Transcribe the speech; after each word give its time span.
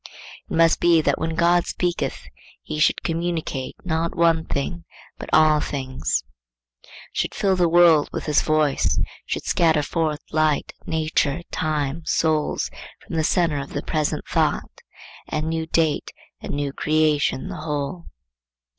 It 0.49 0.55
must 0.55 0.79
be 0.79 0.99
that 1.03 1.19
when 1.19 1.35
God 1.35 1.67
speaketh 1.67 2.23
he 2.63 2.79
should 2.79 3.03
communicate, 3.03 3.75
not 3.83 4.17
one 4.17 4.45
thing, 4.45 4.83
but 5.19 5.29
all 5.31 5.59
things; 5.59 6.23
should 7.13 7.35
fill 7.35 7.55
the 7.55 7.69
world 7.69 8.09
with 8.11 8.25
his 8.25 8.41
voice; 8.41 8.97
should 9.27 9.43
scatter 9.45 9.83
forth 9.83 10.21
light, 10.31 10.73
nature, 10.87 11.41
time, 11.51 12.01
souls, 12.03 12.71
from 13.05 13.15
the 13.15 13.23
centre 13.23 13.59
of 13.59 13.73
the 13.73 13.83
present 13.83 14.27
thought; 14.27 14.81
and 15.27 15.47
new 15.47 15.67
date 15.67 16.09
and 16.41 16.55
new 16.55 16.73
create 16.73 17.29
the 17.31 17.57
whole. 17.61 18.07